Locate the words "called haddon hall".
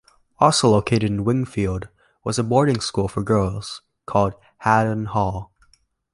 4.07-5.51